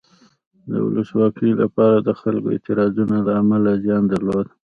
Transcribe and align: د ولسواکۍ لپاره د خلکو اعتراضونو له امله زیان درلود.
د 0.69 0.71
ولسواکۍ 0.85 1.51
لپاره 1.61 1.97
د 1.99 2.09
خلکو 2.21 2.47
اعتراضونو 2.51 3.15
له 3.25 3.31
امله 3.41 3.71
زیان 3.83 4.03
درلود. 4.11 4.47